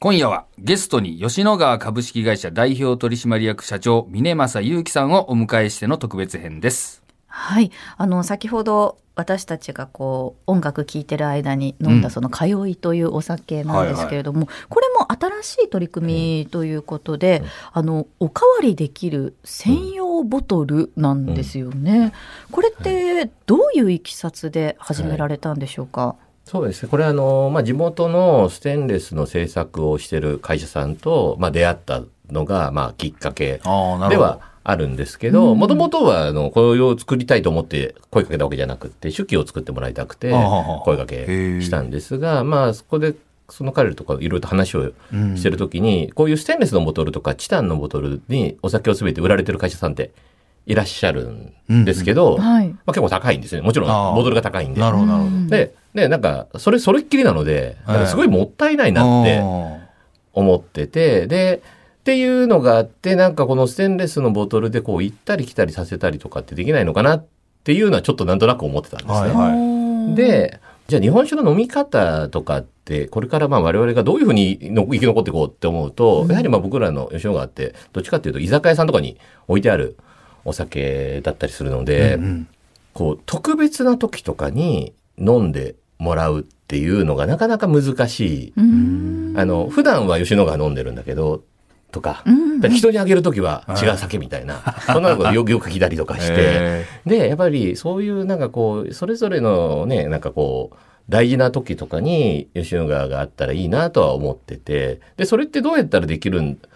[0.00, 7.02] 今夜はゲストに吉野川株式会社代表取締役社長峰正祐樹さんをお迎えしての特別編です。
[7.26, 7.72] はい。
[7.96, 17.42] あの、先ほど私たちがこう、音楽聴いてる間に飲んだその通いというお酒なんですけれども、これも新しい取り組みということで、
[17.72, 22.12] あの、おかわりできる専用ボトルなんですよね。
[22.50, 26.88] これってどういういきさつで始められたんでしょうか、そうですね。
[26.88, 33.60] これはあの、まあ、地元のステンレスの製作をしてる会社さんと、まあ、出会ったのが、まあ、きっかけ
[34.10, 34.16] で。
[34.16, 40.32] はあるんですけど、もともとは、あの、これを作りたいと思って声かけたわけじゃなくて、手記を作ってもらいたくて
[40.84, 41.26] 声かけ
[41.60, 43.14] したんですが、まあ、そこで、
[43.50, 44.92] その彼らとかいろいろと話を
[45.36, 50.12] してるときに、こういうステンレスのボトルとかチタンのボトルにお酒をすべて売られてる会社さんって
[50.66, 52.74] いらっしゃるんですけど、まはい。
[52.86, 53.66] あ、結構高いんですよね。
[53.66, 54.80] もちろん、ボトルが高いんで。
[54.80, 55.46] なるほど、なるほど。
[55.48, 59.42] で、で、なんか、それ、それっきりなので、はいなんかすごいもったいないなって
[60.32, 61.62] 思ってて、で、
[62.00, 67.26] っていうのがあって、なんかこのステンレスのボトルでこう行ったり来たりさせたりとかってできないのかなっ
[67.64, 69.14] ていうのはちょっとなんとなく思ってたんですね。
[69.20, 69.74] はいはい
[70.14, 79.18] で、じゃあ日本酒の飲み方とかって、これからまあ我々がどういうふうにの生き残っていこうって思うと、やはりまあ僕らの吉野川って、どっちかっていうと居酒屋さんとかに
[79.48, 79.96] 置いてある
[80.44, 82.48] お酒だったりするので、うん
[82.94, 88.52] こう、特別な時とかに飲んでもらうっていうのがなかなか難しい。
[88.56, 89.34] うん。
[89.36, 91.42] あの、普段は吉野川飲んでるんだけど、
[91.90, 92.24] とか、
[92.70, 100.76] 人にあげる時は違う酒みたいな、そんなのがよくよく聞いたりとかして、へ で、やっぱりそういうなんかこう、それぞれのね、なんかこう、
[101.08, 106.68] 大事な時とかに吉野川があったらいいなとは思ってて、で、それってどうやったらできるんだ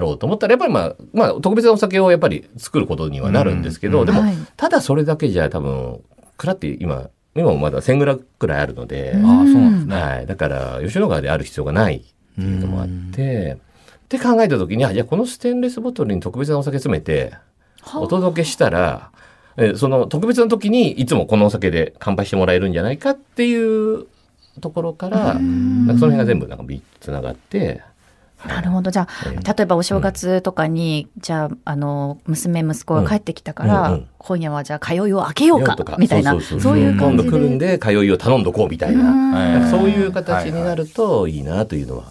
[0.00, 4.34] ろうと思ったら、やっぱりまあ、まあ、特別なお酒をやっぱり作ることにはなるんですけど、うんでも、はい。
[4.56, 6.00] ただそれだけじゃ多分、
[6.36, 9.96] くらって今、今もまだ1000グラくらいあるので、ああ、そうなんですね。
[9.96, 10.26] はい。
[10.26, 12.00] だから、吉野川である必要がないっ
[12.34, 13.58] ていうのもあって、
[14.04, 17.34] って考えた時に、あ、じゃあこのステンレスボトルに特別なお酒詰めて、
[17.94, 19.10] お届けしたら、
[19.56, 24.06] えその特別な時にいつもこのお酒で乾杯してもらえるんじゃないかっていう
[24.60, 27.82] ところから、なんかその辺が全部なんかビッつながって、
[28.48, 28.90] なるほど。
[28.90, 33.92] じゃえあ、例えばお正月とかに、じゃあ、あの、娘、息子が帰ってきたから、うんうん。
[33.92, 37.24] うん今夜はじゃあ、通いを開けようかとか、みたいな、そういう感じで。
[37.24, 42.04] 今度来るんで通いを頼んどこうみたいな、そういう形になるといいなというのは、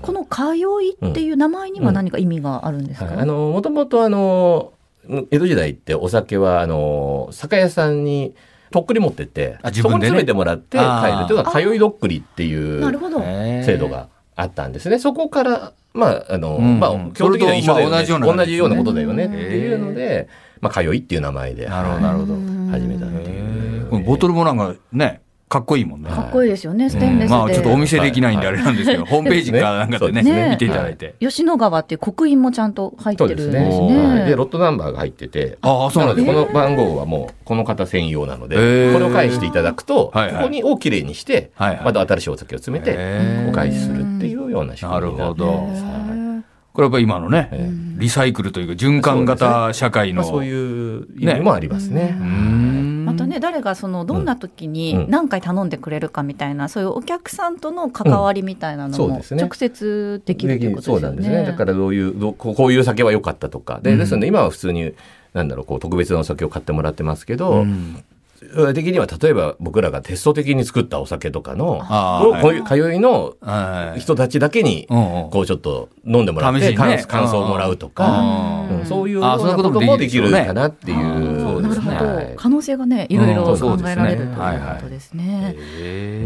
[0.00, 4.72] この通いっていう名前には何か意味があるんですか、はい、あの、もともとあの、
[5.30, 8.34] 江戸時代ってお酒はあの、酒屋さんに
[8.70, 9.72] とっくり持ってって、ね。
[9.72, 10.90] そこに詰めてもらって帰る
[11.26, 14.98] というのは、通いどっくりっていう制度があったんですね。
[14.98, 16.78] そこから、まあ、あの、うん。
[16.78, 18.02] まあ、基本的には一緒だよね。
[18.02, 19.26] ね同じようなことだよね。
[19.26, 20.28] っていうので、
[20.60, 22.34] まあ、通いっていう名前で、なるほど、なるほど。
[22.70, 24.04] 始めたっていう。
[24.04, 25.20] ボトルもなんかね、
[25.50, 26.08] かっこいいもんね。
[26.08, 27.34] かっこいいですよね、ステンレスで。
[27.36, 31.16] まあちょっとお見せできないんであれなんですけど、ホームページかなんかでね、見ていただいて。
[31.18, 33.68] 吉野川っていう刻印もちゃんと入ってるんですね。
[33.68, 34.06] ね。
[34.20, 34.26] はい。
[34.26, 42.96] で、ロットナンバーが入ってて、ああそうなんですので、この番号はもう、この方専用なので、これを返していただくと、ここにをきれいにして、また新しいお酒を詰めて
[43.48, 45.68] お返しするっていうような仕組みになるほど。
[46.72, 47.68] これやっぱり今のねえ、
[47.98, 50.22] リサイクルというか循環型社会の。
[50.22, 52.16] まあ、そういう意味もありますね。
[52.16, 52.69] うーん。
[52.69, 52.69] ま
[53.20, 55.10] たね、誰がその、どんな時にうん。
[55.10, 61.00] 何回頼んでくれるかみたいな、そういうお客さんとの関わりみたいなのも直接できるということですよね。
[61.00, 61.44] そうなんですね。
[61.44, 63.80] だからどういう、どうこうこういう酒は良かったとか。
[63.82, 63.98] で、うん。
[63.98, 64.92] ですので今は普通に、
[65.34, 68.02] なんだろう、こう特別なお酒を買ってもらってますけど、うん。
[68.74, 71.84] 的には例えば僕らがテスト的に作ったお酒とかの、
[72.40, 74.00] こういう通いのはい。
[74.00, 81.29] 人たちだけに、こうちょっと飲んでもらって、感感想をもらうとか、そういうようなこことともできるかなっていう。
[82.00, 82.16] そうですね。
[82.16, 84.36] なるほど、はい可能性がね、いろいろ考えられるというこ
[84.82, 85.54] とですね。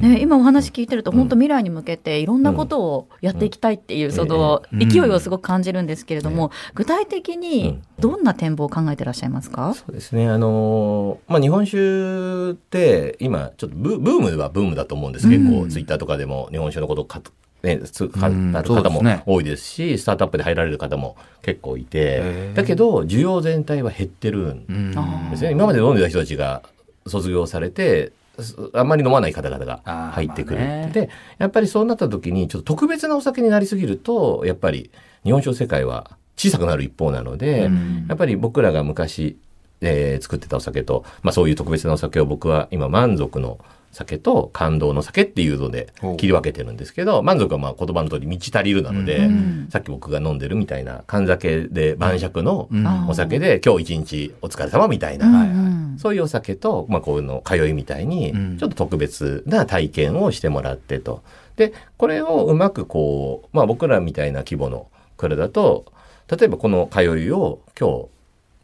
[0.00, 4.88] ね、今お話聞いてると、本当未来に向けていろんなことをやっていきたいっていう、そのうん。
[4.88, 10.28] 勢いをすごく感じるんですけれども、具体的にどんな展望を考えてらっしゃいますか、そうですね。
[10.28, 15.28] あのーまあ、日本酒って、今、ちょっとブブームはブームだと思うんです。
[15.28, 17.20] 結構、ツイッターとかでも日本酒のことをか
[17.62, 22.52] ね、つ語うんる方も多いですし、スタートアップで入られる方も結構いて。
[22.54, 25.50] だけど、需要全体は減ってるんですね。
[25.50, 26.62] 今まで飲んでた人たちが
[27.06, 29.80] 卒業されて、すあんまり飲まない方々が
[30.12, 30.90] 入ってくるね。
[30.92, 34.90] で、やっぱりそうなった時に、ちょっと特別なお酒になりすぎると、やっぱり
[35.24, 38.06] 日本酒の世界は小さくなる一方なので、うん。
[38.08, 39.36] やっぱり僕らが昔、
[39.80, 43.58] えー作ってたお酒と、まあそういう特別なお酒を僕は今満足の
[43.90, 45.88] 酒と感動の酒っていうので
[46.18, 49.68] 切り分けてるんですけど、満足はまあ言葉の通り満ち足りるなので、うん。
[49.70, 52.68] さっき僕が飲んでるみたいな缶酒で晩酌の
[53.08, 61.22] お酒で今日一日お疲れ様みたいな、うんそういうお酒と、まあこういうの通いみたいにうん、ちょっと特別な体験をしてもらってと。
[61.56, 64.86] でこれをうまくこう、まあ、僕らみたいな規模の
[65.16, 65.92] 蔵だと
[66.28, 68.06] 例えばこの通いを今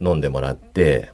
[0.00, 1.10] 日飲んでもらって、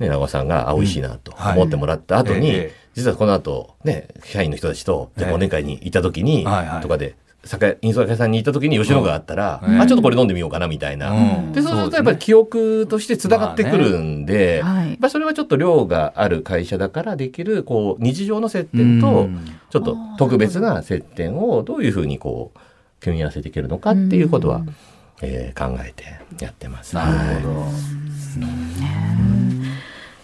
[0.00, 1.56] ね、長尾さんがあ美味しいなとはい。
[1.56, 6.80] 思ってもらった後に、ええ実はこの後ね社員の人たちとじゃ忘年会に行った時に、はいはい。
[6.82, 11.10] とかで酒印刷屋さんに行った時に吉野があったら、うんあちょっとこれ飲んでみようかなみたいな。
[11.10, 11.52] うん。
[11.52, 14.60] でそうするとやっぱり記憶としてつながってくるんで、
[14.98, 19.44] まあそれはちょっと量がある会社だからできるこう日常の接う点とん。
[19.70, 22.58] ちょっと特別な接点をどういうふうにこう
[23.00, 24.74] 組み合わせていけるのかっていうことは、うん。
[25.22, 26.94] えー考えてやってます。
[26.94, 29.29] なるほど。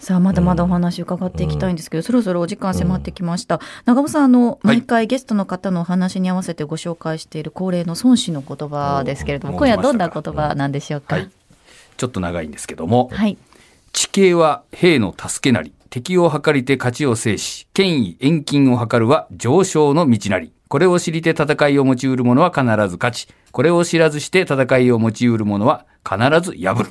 [0.07, 11.31] さあまだまだお話伺っていきたいんですけど、そろそろお時間迫ってきました、長尾さんあの毎回ゲストの方のお話に合わせてご紹介している恒例の孫子の言葉ですけれどもお今夜どんな言葉なんでしょうか、はい。
[11.97, 13.37] ちょっと長いんですけども、はい。
[13.93, 20.53] 地形は兵の助けなり、敵を計りて勝ちを制し、権威遠近を図るは上昇の道なり。
[20.69, 26.91] これを知りて戦いを持ち得る者は必ず勝ち、これを知らずして戦いを持ち得る者は必ず破る。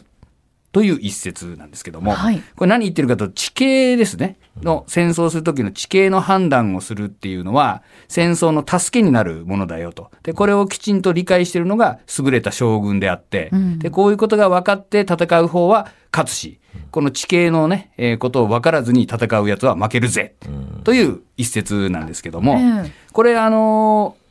[0.75, 2.43] という一節なんですけども、はい。
[2.57, 4.35] これ何言ってるかというと地形ですね。
[4.61, 10.11] の戦争する時の地形の判断をするっていうのは戦争の助けになるものだよと。
[10.23, 13.79] でこれをきちんと理解しているのが優れた将軍であって、うん。
[13.79, 16.59] でこういうことが分かって戦う方は勝つし
[16.91, 20.35] この地形のね、えーことを分からずに戦うやつは負けるぜ、
[20.83, 22.91] という一節なんですけども、ええ。
[23.13, 24.25] これあのー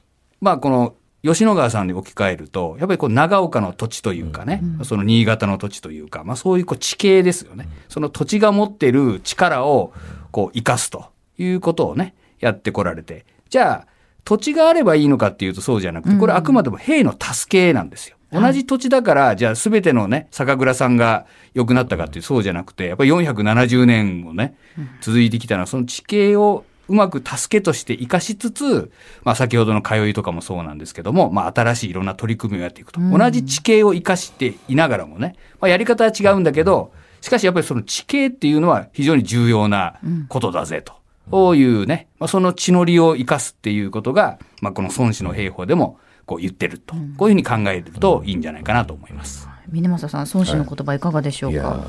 [0.45, 0.95] まあこの
[1.25, 7.67] 吉野川さんに置き換えると、やっぱりこう長岡の土地というかね、その新潟の土地というか、まあそういうこう地形ですよね。
[7.89, 9.93] その土地が持ってる力を
[10.31, 11.07] こう生かすと
[11.39, 13.25] いうことをね、やってこられて。
[13.49, 13.87] じゃあ、
[14.25, 18.17] 土地があればいいのかっていうとそうじゃなくて、これあくまでも兵の助けなんですよ。
[18.33, 21.25] 同じ土地だから、じゃあ全てのね、酒蔵さんが
[21.55, 24.57] 良くなったかっていうそうじゃなくて、やっぱり470年もね、
[25.01, 28.91] 続いてきたのは、その地形をうまく助けとして生かしつつ、
[29.23, 33.01] まあ先ほどの通いとかもそうなんですけども、まあ新しいいろんな取り組みをやっていくと。
[33.01, 39.99] 同じ地形を生かしていながらもね、まあやり方は違うんだけど、しかしやっぱりその地形っていうのは非常に重要な
[40.29, 40.93] ことだぜと。
[41.31, 46.95] こういうね、まあ、その地の利を生かすっていうことが、まあこの孫子の兵法でもこう言ってると。
[46.95, 49.49] こういうふうに考えるといいんじゃないかなと思います。
[49.69, 51.81] 峰正さん孫子の言葉いかがでしょいうや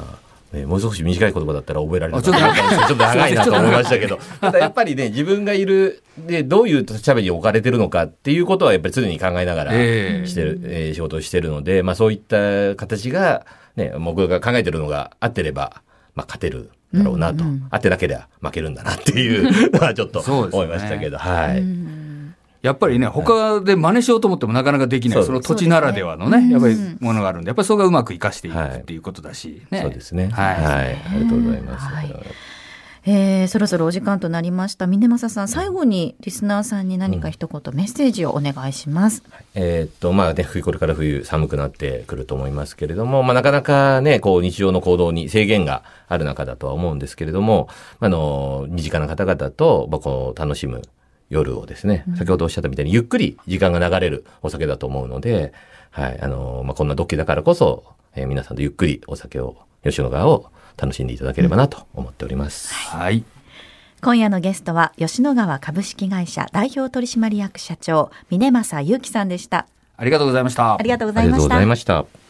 [0.55, 10.27] か、ーね、もう少し短い言葉だったら覚えられっと ちょっと長いなと思いましたけど、ただやっぱりね、自分がいる、で、どういう立場に置かれてるのかっていうことはやっぱり常に考えながらええ。
[10.27, 15.81] してる、えー仕事をしてるので、まあそういった形が、ね、僕が考えてるのが合ってれば、
[16.15, 22.04] まあ勝てるだろうなと、うんうんてなければ負けるんだなっていうのはちょっと思いましたけど、はい。
[22.65, 29.81] やっぱりね、他で真似しようと思ってもなかなかできない、その土地ならではのね、やっぱりものがあるんで、やっぱりそれがうまく活かしていくはいっていうことだし、ね。
[29.83, 30.29] そうですね。
[30.29, 30.55] はい。
[30.63, 30.95] はい。
[30.95, 31.85] ありがとうございます。
[31.85, 32.15] はい。
[33.07, 34.87] えーそろそろお時間となりました。
[34.87, 39.21] 峰正さん最後にリスナーさんに何か一言メッセージをお願いします、
[39.53, 47.69] えーっと、まあね、冬、これから冬寒くなってくると思いますけれども、まあなかなかね、こう日常の行動に制限がある中だとは思うんですけれども、
[47.99, 50.81] あの、身近な方々と、まあこう楽しむ
[51.29, 55.53] 夜をですね、先ほどおっしゃったみたいにゆっくり時間が流れるお酒だと思うので、
[55.91, 57.83] はい、あの、まあこんな時だからこそ、
[58.15, 62.73] えー皆さんとゆっくりお酒を、吉野川を楽しんでいただければなと思っております。
[62.73, 63.23] はい。
[64.01, 69.67] 今夜のゲストは吉野川株式会社代表取締役社長峰正祐樹さんでした
[69.97, 70.77] ありがとうございましたあ。
[70.83, 72.24] りがとうごありがとうございましたざいました。